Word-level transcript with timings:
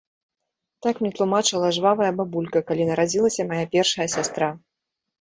Так 0.85 0.95
мне 1.03 1.11
тлумачыла 1.19 1.69
жвавая 1.79 2.09
бабулька, 2.23 2.65
калі 2.73 2.91
нарадзілася 2.91 3.49
мая 3.55 3.63
першая 3.79 4.13
сястра. 4.19 4.55